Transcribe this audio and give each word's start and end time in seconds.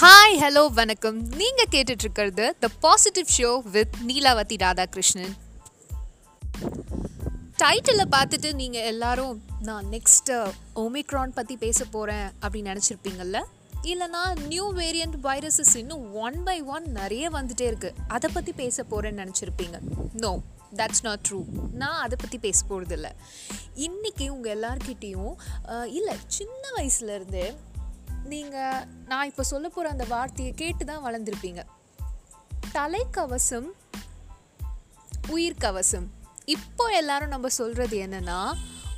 Hi 0.00 0.36
hello 0.42 0.60
வணக்கம். 0.76 1.16
நீங்க 1.40 1.62
கேட்டுட்டு 1.72 2.04
இருக்கிறது 2.04 2.44
the 2.62 2.68
positive 2.84 3.28
show 3.36 3.50
with 3.74 3.96
Neelavathi 4.08 4.56
Radhakrishnan. 4.62 5.34
டைட்டிலில் 7.62 8.10
பார்த்துட்டு 8.14 8.50
நீங்கள் 8.60 8.86
எல்லாரும் 8.92 9.34
நான் 9.68 9.86
நெக்ஸ்ட் 9.94 10.32
ஒமிக்ரான் 10.84 11.36
பற்றி 11.38 11.56
பேச 11.64 11.84
போகிறேன் 11.96 12.26
அப்படின்னு 12.42 12.72
நினச்சிருப்பீங்கல்ல? 12.72 13.40
இல்லைனா 13.92 14.22
நியூ 14.52 14.66
வேரியண்ட் 14.80 15.18
வைரஸஸ் 15.28 15.74
இன்னும் 15.82 16.06
ஒன் 16.26 16.38
பை 16.48 16.58
ஒன் 16.76 16.86
நிறைய 17.00 17.30
வந்துட்டே 17.38 17.66
இருக்குது 17.72 18.06
அதை 18.16 18.30
பற்றி 18.36 18.54
பேச 18.62 18.84
போகிறேன்னு 18.92 19.22
நினச்சிருப்பீங்க. 19.24 19.78
நோ 20.24 20.34
தட்ஸ் 20.80 21.04
நாட் 21.08 21.24
ட்ரூ 21.28 21.40
நான் 21.82 22.02
அதை 22.04 22.18
பற்றி 22.20 22.40
பேச 22.46 22.60
போகிறதில்ல 22.70 23.10
இன்றைக்கி 23.86 24.28
உங்கள் 24.36 24.54
எல்லார்கிட்டேயும் 24.58 25.34
இல்லை 25.98 26.16
சின்ன 26.38 26.62
வயசுலேருந்தே 26.76 27.48
நீங்கள் 28.24 28.86
நான் 29.06 29.26
இப்போ 29.26 29.42
சொல்ல 29.42 29.68
போகிற 29.68 29.90
அந்த 29.90 30.04
வார்த்தையை 30.08 30.54
கேட்டு 30.54 30.84
தான் 30.84 31.04
வளர்ந்துருப்பீங்க. 31.06 31.62
தலைக்கவசம் 32.72 33.68
உயிர்கவசம் 35.28 36.06
இப்போ 36.44 36.84
எல்லாரும் 36.84 37.28
நம்ம 37.28 37.48
சொல்கிறது 37.48 37.96
என்னன்னா 37.98 38.52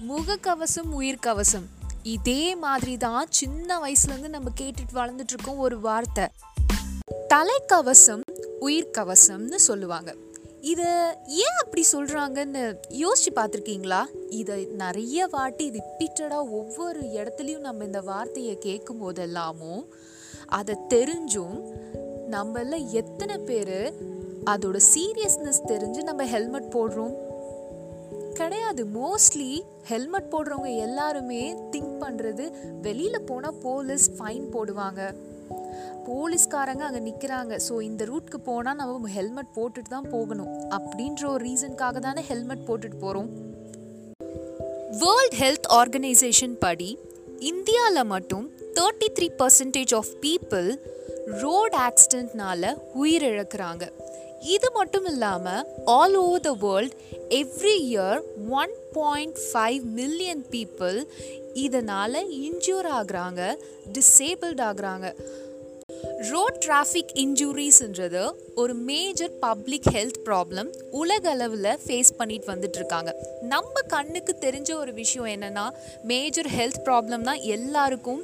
முகக்கவசம் 0.08 0.90
உயிர்கவசம் 1.00 1.66
இதே 2.02 2.54
மாதிரி 2.56 2.96
தான் 2.96 3.26
சின்ன 3.28 3.78
வயசுலேருந்து 3.78 4.28
நம்ம 4.28 4.50
கேட்டுட்டு 4.60 4.94
வளர்ந்துட்டு 4.94 5.34
இருக்கோம் 5.34 5.58
ஒரு 5.58 5.80
வார்த்தை. 5.80 6.24
தலைக்கவசம் 7.28 8.22
உயிர்கவசம்னு 8.60 9.54
சொல்லுவாங்க. 9.54 10.16
இதை 10.62 10.84
ஏன் 11.26 11.58
அப்படி 11.64 11.84
சொல்கிறாங்கன்னு 11.92 12.74
யோசித்து 12.88 13.42
பார்த்துருக்கீங்களா? 13.42 14.06
இதை 14.28 14.64
நிறைய 14.64 15.26
வாட்டி 15.26 15.70
ரிப்பீட்டடாக 15.70 16.50
ஒவ்வொரு 16.50 17.00
இடத்துலையும் 17.00 17.58
நம்ம 17.58 17.84
இந்த 17.84 18.00
வார்த்தையை 18.00 18.58
கேட்கும் 18.58 19.00
போதெல்லாமும் 19.02 19.84
அதை 20.46 20.76
தெரிஞ்சும் 20.88 21.62
நம்மள 22.30 22.90
எத்தனை 22.90 23.38
பேர் 23.38 23.92
அதோட 24.46 24.80
சீரியஸ்னஸ் 24.94 25.62
தெரிஞ்சு 25.66 26.02
நம்ம 26.02 26.26
ஹெல்மெட் 26.26 26.72
போடுறோம்? 26.72 27.14
கிடையாது. 28.32 28.86
மோஸ்ட்லி 28.86 29.62
ஹெல்மெட் 29.82 30.32
போடுறவங்க 30.32 30.76
எல்லாருமே 30.76 31.54
திங்க் 31.54 31.96
பண்ணுறது 32.00 32.52
வெளியில் 32.82 33.22
போனால் 33.22 33.54
போலீஸ் 33.54 34.10
ஃபைன் 34.10 34.46
போடுவாங்க. 34.52 35.14
போலீஸ்காரங்க 36.06 36.84
அங்கே 36.88 37.00
நிற்கிறாங்க 37.08 37.56
ஸோ 37.68 37.74
இந்த 37.88 38.04
ரூட்க்கு 38.10 38.38
போனால் 38.48 38.78
நம்ம 38.80 39.10
ஹெல்மெட் 39.16 39.54
போட்டுட்டு 39.56 39.92
தான் 39.94 40.10
போகணும். 40.14 40.50
அப்படின்ற 40.76 41.24
ஒரு 41.34 41.42
ரீசனுக்காக 41.48 42.00
தானே 42.08 42.24
ஹெல்மெட் 42.30 42.66
போட்டுட்டு 42.68 43.00
போகிறோம் 43.04 43.30
வேர்ல்ட் 45.02 45.36
ஹெல்த் 45.42 45.68
ஆர்கனைசேஷன் 45.80 46.56
படி 46.64 46.90
இந்தியாவில் 47.50 48.10
மட்டும் 48.14 48.46
thirty 48.78 49.08
three 49.18 49.28
percentage 49.40 49.94
of 50.00 50.10
people 50.24 50.68
road 51.42 51.76
ஆக்சிடென்ட்னால 51.88 52.72
உயிரிழக்கிறாங்க. 53.02 53.84
இது 54.54 54.68
மட்டும் 54.76 55.04
இல்லாமல் 55.10 55.66
all 55.96 56.16
over 56.22 56.44
the 56.46 56.52
world 56.64 56.94
every 57.40 57.74
year 57.88 58.20
one 58.60 58.72
point 58.96 59.38
five 59.48 59.82
million 59.98 60.42
people 60.54 60.98
இதனால் 61.64 62.18
இன்ஜூர் 62.46 62.88
ஆகுறாங்க 62.98 63.40
டிசேபிள்ட் 63.96 64.62
ஆகுறாங்க. 64.68 65.06
ரோட் 66.30 66.58
டிராஃபிக் 66.66 67.12
இன்ஜூரிஸ்ன்றது 67.14 68.22
ஒரு 68.54 68.74
மேஜர் 68.74 69.32
பப்ளிக் 69.40 69.86
ஹெல்த் 69.92 70.18
ப்ராப்ளம் 70.24 70.68
உலக 70.90 71.30
அளவில் 71.30 71.78
ஃபேஸ் 71.86 72.10
பண்ணிட்டு 72.16 72.46
வந்துட்டு 72.52 72.76
இருக்காங்க 72.76 73.10
நம்ம 73.40 73.80
கண்ணுக்கு 73.86 74.36
தெரிஞ்ச 74.40 74.74
ஒரு 74.74 74.92
விஷயம் 74.92 75.26
என்னென்னா 75.26 75.70
மேஜர் 76.02 76.46
ஹெல்த் 76.46 76.80
ப்ராப்ளம் 76.84 77.22
தான் 77.22 77.40
எல்லாருக்கும் 77.40 78.22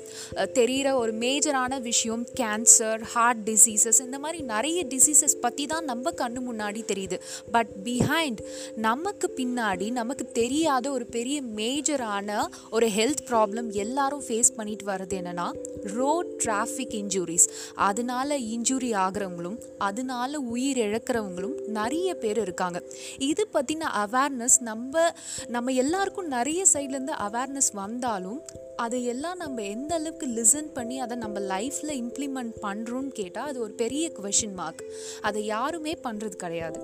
தெரிகிற 0.52 0.96
ஒரு 0.96 1.12
மேஜரான 1.12 1.80
விஷயம் 1.80 2.26
கேன்சர் 2.40 3.02
ஹார்ட் 3.02 3.50
டிசீசஸ் 3.50 4.00
இந்த 4.04 4.18
மாதிரி 4.18 4.42
நிறைய 4.42 4.84
டிசீசஸ் 4.88 5.36
பற்றி 5.40 5.66
தான் 5.66 5.84
நம்ம 5.84 6.10
கண்ணு 6.10 6.42
முன்னாடி 6.50 6.82
தெரியுது. 6.92 7.18
பட் 7.52 7.68
பிஹைண்ட் 7.84 8.42
நமக்கு 8.76 9.30
பின்னாடி 9.36 9.90
நமக்கு 9.90 10.26
தெரியாத 10.32 10.90
ஒரு 10.90 11.06
பெரிய 11.06 11.42
மேஜரான 11.42 12.38
ஒரு 12.70 12.86
ஹெல்த் 12.88 13.24
ப்ராப்ளம் 13.30 13.70
எல்லாரும் 13.72 14.24
ஃபேஸ் 14.28 14.52
பண்ணிட்டு 14.56 14.86
வர்றது 14.86 15.16
என்னென்னா 15.22 15.48
ரோட் 15.94 16.30
டிராஃபிக் 16.44 16.96
இன்ஜுரிஸ் 17.02 17.48
அதனால 17.74 18.38
இன்ஜுரி 18.38 18.92
ஆகிறவங்களும் 18.96 19.58
அதனால 19.78 20.17
உயிர் 20.26 20.76
இழக்கிறவங்களும் 20.76 21.68
நிறைய 21.68 22.14
பேர் 22.14 22.38
இருக்காங்க. 22.38 22.82
இது 23.18 23.48
பற்றின 23.52 23.88
அவேர்னஸ் 24.06 24.58
நம்ம 24.60 25.12
நம்ம 25.48 25.72
எல்லாருக்கும் 25.72 26.26
நிறைய 26.26 26.64
சைட்லேருந்து 26.72 27.14
அவேர்னஸ் 27.28 27.72
வந்தாலும் 27.72 28.42
அதையெல்லாம் 28.76 29.36
நம்ம 29.36 29.62
எந்த 29.62 29.94
அளவுக்கு 29.94 30.26
லிசன் 30.26 30.72
பண்ணி 30.72 31.00
அதை 31.00 31.16
நம்ம 31.16 31.40
லைஃப்பில் 31.40 31.96
இம்ப்ளிமெண்ட் 32.02 32.52
பண்ணுறோன்னு 32.62 33.08
கேட்டால் 33.08 33.48
அது 33.48 33.60
ஒரு 33.60 33.72
பெரிய 33.72 34.12
கொஷின் 34.22 34.54
மார்க் 34.54 34.82
அதை 35.20 35.44
யாருமே 35.44 35.98
பண்ணுறது 36.02 36.36
கிடையாது. 36.36 36.80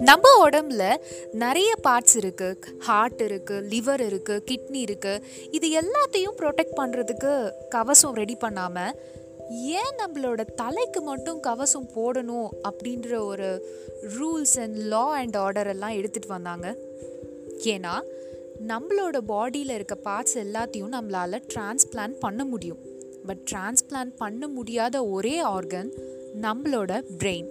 நம்ம 0.00 0.48
உடம்புல 0.48 0.96
நிறைய 1.32 1.74
பார்ட்ஸ் 1.82 2.16
இருக்குது 2.18 2.56
ஹார்ட் 2.78 3.22
இருக்குது 3.22 3.66
லிவர் 3.68 4.00
இருக்குது 4.00 4.42
கிட்னி 4.50 4.84
இருக்குது 4.84 5.22
இது 5.50 5.80
எல்லாத்தையும் 5.80 6.36
ப்ரொடெக்ட் 6.38 6.76
பண்ணுறதுக்கு 6.76 7.52
கவசம் 7.68 8.14
ரெடி 8.14 8.34
பண்ணாமல் 8.34 8.94
ஏன் 9.50 9.94
நம்மளோட 9.98 10.44
தலைக்கு 10.44 11.00
மட்டும் 11.00 11.40
கவசம் 11.40 11.90
போடணும் 11.96 12.48
அப்படின்ற 12.68 13.24
ஒரு 13.24 13.68
rules 14.02 14.60
and 14.60 14.76
law 14.76 15.12
and 15.12 15.36
order 15.36 15.66
எல்லாம் 15.66 15.92
எடுத்துகிட்டு 15.92 16.26
வந்தாங்க. 16.26 16.76
ஏன்னா 17.64 18.00
நம்மளோட 18.66 19.20
பாடியில் 19.28 19.70
இருக்க 19.70 19.98
பார்ட்ஸ் 20.04 20.38
எல்லாத்தையும் 20.38 20.92
நம்மளால் 20.92 21.42
டிரான்ஸ்பிளான்ட் 21.54 22.18
பண்ண 22.20 22.44
முடியும். 22.44 22.78
பட் 23.26 23.50
டிரான்ஸ்பிளான்ட் 23.50 24.16
பண்ண 24.16 24.48
முடியாத 24.48 25.06
ஒரே 25.06 25.42
ஆர்கன் 25.42 25.90
நம்மளோட 26.40 27.02
பிரெயின் 27.18 27.48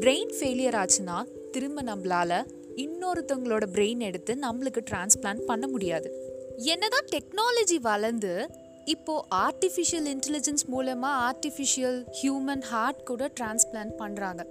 பிரெயின் 0.00 0.32
ஃபெயிலியர் 0.40 0.78
ஆச்சுன்னா 0.82 1.24
திரும்ப 1.50 1.82
நம்மளால் 1.82 2.46
இன்னொருத்தவங்களோட 2.76 3.62
பிரெயின் 3.72 3.98
எடுத்து 3.98 4.36
நம்மளுக்கு 4.42 4.80
டிரான்ஸ்பிளான்ட் 4.90 5.40
பண்ண 5.40 5.66
முடியாது. 5.66 6.26
என்னதான் 6.56 7.06
டெக்னாலஜி 7.12 7.80
வளர்ந்து 7.80 8.48
இப்போது 8.94 9.24
ஆர்டிஃபிஷியல் 9.46 10.08
இன்டெலிஜென்ஸ் 10.14 10.64
மூலமாக 10.72 11.16
ஆர்டிஃபிஷியல் 11.26 11.98
ஹியூமன் 12.18 12.64
ஹார்ட் 12.70 13.02
கூட 13.10 13.28
டிரான்ஸ்பிளான்ட் 13.40 13.94
பண்ணுறாங்க 13.98 14.42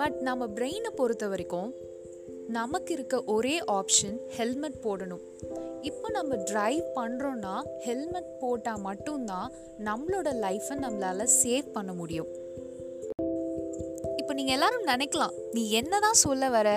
பட் 0.00 0.16
நம்ம 0.28 0.48
பிரெயினை 0.56 0.90
பொறுத்த 1.00 1.24
வரைக்கும் 1.28 1.70
நமக்கு 2.58 2.90
இருக்க 2.92 3.16
ஒரே 3.34 3.56
ஆப்ஷன் 3.78 4.16
ஹெல்மெட் 4.36 4.78
போடணும். 4.84 5.22
இப்போ 5.88 6.08
நம்ம 6.10 6.36
டிரைவ் 6.50 6.86
பண்ணுறோன்னா 6.96 7.54
ஹெல்மெட் 7.84 8.32
போட்டால் 8.40 8.82
மட்டும்தான் 8.86 9.48
நம்மளோட 9.88 10.28
லைஃப்பை 10.44 10.76
நம்மளால் 10.84 11.32
சேவ் 11.42 11.68
பண்ண 11.76 11.92
முடியும். 11.92 12.30
இப்போ 14.16 14.32
நீங்கள் 14.38 14.56
எல்லாரும் 14.56 14.88
நினைக்கலாம் 14.92 15.36
நீ 15.52 15.62
என்ன 15.80 16.00
தான் 16.06 16.22
சொல்ல 16.24 16.48
வர? 16.56 16.68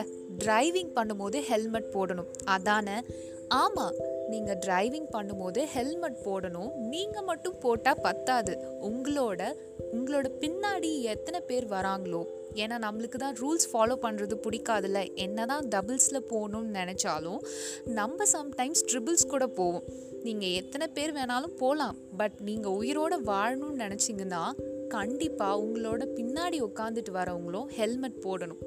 டிரைவிங் 0.46 0.94
பண்ணும்போது 0.98 1.40
ஹெல்மெட் 1.50 1.94
போடணும். 1.94 2.30
அதானே? 2.56 2.98
ஆமாம் 3.62 3.98
நீங்கள் 4.34 4.62
டிரைவிங் 4.66 5.10
பண்ணும்போது 5.16 5.62
ஹெல்மெட் 5.76 6.22
போடணும். 6.28 6.72
நீங்கள் 6.94 7.28
மட்டும் 7.32 7.60
போட்டால் 7.66 8.04
பத்தாது. 8.08 8.56
உங்களோட 8.90 9.42
உங்களோட 9.96 10.28
பின்னாடி 10.44 10.90
எத்தனை 11.14 11.40
பேர் 11.50 11.68
வராங்களோ 11.76 12.22
ஏன்னா 12.62 12.76
நம்மளுக்கு 12.86 13.18
தான் 13.24 13.38
ரூல்ஸ் 13.42 13.68
ஃபாலோ 13.70 13.96
பண்ணுறது 14.04 14.36
பிடிக்காதுல்ல. 14.46 15.00
என்ன 15.26 15.46
தான் 15.52 15.68
டபுள்ஸில் 15.74 16.28
போகணும்னு 16.32 16.72
நினச்சாலும் 16.80 17.40
நம்ம 18.00 18.26
சம்டைம்ஸ் 18.34 18.84
ட்ரிபிள்ஸ் 18.90 19.32
கூட 19.34 19.46
போவோம். 19.60 19.88
நீங்கள் 20.26 20.56
எத்தனை 20.60 20.88
பேர் 20.98 21.16
வேணாலும் 21.18 21.56
போகலாம் 21.62 21.98
பட் 22.20 22.38
நீங்கள் 22.50 22.78
உயிரோடு 22.82 23.18
வாழணும்னு 23.32 23.84
நினச்சிங்கன்னா 23.86 24.44
கண்டிப்பாக 24.96 25.62
உங்களோட 25.64 26.04
பின்னாடி 26.18 26.58
உட்காந்துட்டு 26.68 27.12
வரவங்களும் 27.20 27.70
ஹெல்மெட் 27.78 28.20
போடணும். 28.26 28.62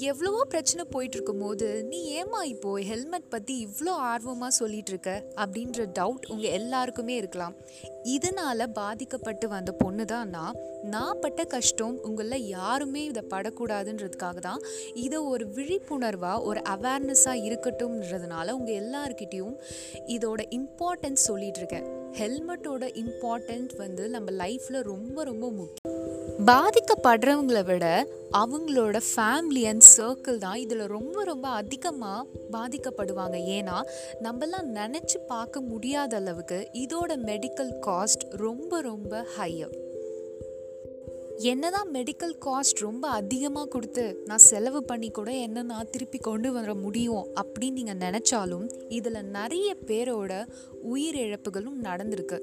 எவ்வளவோ 0.00 0.44
பிரச்சனை 0.48 0.84
போயிட்டு 0.90 1.16
இருக்கும்போது 1.16 1.84
நீ 1.84 2.22
ஏமா 2.22 2.40
இப்போ 2.44 2.70
ஹெல்மெட் 2.90 3.28
பற்றி 3.28 3.66
இவ்வளோ 3.66 3.94
ஆர்வமாக 4.10 4.50
சொல்லிட்டு 4.50 4.92
இருக்க 4.92 5.10
அப்படின்ற 5.36 5.86
டவுட் 5.98 6.28
உங்கள் 6.28 6.50
எல்லாருக்குமே 6.50 7.16
இருக்கலாம். 7.16 7.54
இதனால் 8.02 8.72
பாதிக்கப்பட்டு 8.72 9.48
வந்த 9.48 9.72
பொண்ணு 9.72 10.04
தான் 10.04 10.28
நான். 10.28 10.56
நான் 10.84 11.20
பட்ட 11.20 11.44
கஷ்டம் 11.44 11.96
உங்களில் 12.02 12.46
யாருமே 12.46 13.04
இதை 13.04 13.24
படக்கூடாதுன்றதுக்காக 13.34 14.38
தான். 14.38 14.62
இதை 14.94 15.18
ஒரு 15.18 15.46
விழிப்புணர்வாக 15.46 16.42
ஒரு 16.42 16.62
அவேர்னஸாக 16.74 17.44
இருக்கட்டும்ன்றதுனால 17.48 18.50
உங்கள் 18.50 18.80
எல்லாருக்கிட்டேயும் 18.82 19.56
இதோட 20.06 20.42
இம்பார்ட்டன்ஸ் 20.60 21.28
சொல்லிகிட்ருக்கேன் 21.30 21.60
இருக்கேன் 21.62 22.16
ஹெல்மெட்டோட 22.20 22.84
இம்பார்ட்டன்ட் 22.94 23.76
வந்து 23.76 24.08
நம்ம 24.08 24.30
லைஃப்பில் 24.30 24.82
ரொம்ப 24.82 25.24
ரொம்ப 25.24 25.50
முக்கியம். 25.50 26.01
பாதிக்கப்படுறவங்களை 26.46 27.64
விட 27.64 28.06
அவங்களோட 28.32 29.00
ஃபேமிலி 29.08 29.62
அண்ட் 29.66 29.84
சர்க்கிள் 29.96 30.38
தான் 30.38 30.54
இதில் 30.54 30.86
ரொம்ப 30.86 31.24
ரொம்ப 31.24 31.48
அதிகமாக 31.48 32.26
பாதிக்கப்படுவாங்க. 32.52 33.36
ஏன்னா 33.56 33.76
நம்மலாம் 34.22 34.68
நினச்சி 34.74 35.18
பார்க்க 35.28 35.60
முடியாத 35.60 36.16
அளவுக்கு 36.16 36.70
இதோட 36.72 37.16
மெடிக்கல் 37.26 37.72
காஸ்ட் 37.86 38.24
ரொம்ப 38.36 38.80
ரொம்ப 38.80 39.26
ஹையர் 39.38 39.74
என்னதான் 41.36 41.88
மெடிக்கல் 41.92 42.36
காஸ்ட் 42.40 42.78
ரொம்ப 42.78 43.08
அதிகமாக 43.08 43.68
கொடுத்து 43.68 44.22
நான் 44.24 44.38
செலவு 44.38 44.84
பண்ணி 44.84 45.10
கூட 45.10 45.32
என்ன 45.32 45.62
நான் 45.62 45.90
திருப்பி 45.90 46.18
கொண்டு 46.18 46.52
வர 46.52 46.74
முடியும் 46.74 47.26
அப்படின்னு 47.34 47.70
நீங்கள் 47.70 47.96
நினச்சாலும் 47.96 48.70
இதில் 48.88 49.24
நிறைய 49.24 49.76
பேரோட 49.86 50.46
உயிரிழப்புகளும் 50.94 51.78
நடந்திருக்கு. 51.82 52.38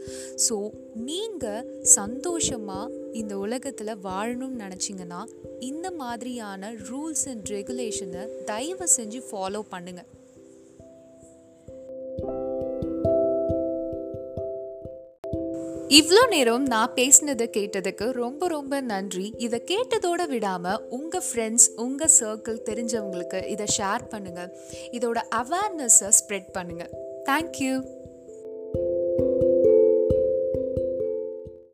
ஸோ 0.49 0.69
நீங்கள் 0.95 1.79
சந்தோஷமாக 1.81 2.91
இந்த 3.13 3.37
உலகத்தில் 3.37 3.97
வாழணும்னு 3.97 4.63
நினச்சிங்கன்னா 4.65 5.27
இந்த 5.59 5.91
மாதிரியான 5.91 6.71
ரூல்ஸ் 6.71 7.27
அண்ட் 7.27 7.47
ரெகுலேஷனை 7.49 8.43
தயவு 8.43 8.87
செஞ்சு 8.97 9.21
ஃபாலோ 9.31 9.61
பண்ணுங்கள் 9.71 10.17
இவ்வளோ 15.89 16.27
நேரம் 16.27 16.65
நான் 16.65 16.91
பேசினதை 16.95 17.45
கேட்டதுக்கு 17.49 18.11
ரொம்ப 18.11 18.47
ரொம்ப 18.47 18.81
நன்றி. 18.81 19.33
இதை 19.37 19.63
கேட்டதோட 19.65 20.27
விடாமல் 20.27 20.81
உங்கள் 20.89 21.23
ஃப்ரெண்ட்ஸ் 21.33 21.67
உங்கள் 21.75 22.09
சர்க்கிள் 22.19 22.59
தெரிஞ்சவங்களுக்கு 22.65 23.47
இதை 23.47 23.65
ஷேர் 23.77 24.03
பண்ணுங்கள் 24.09 24.51
இதோட 24.91 25.17
அவேர்னஸை 25.35 26.11
ஸ்ப்ரெட் 26.19 26.51
பண்ணுங்கள் 26.53 26.91
தேங்க்யூ 27.25 27.83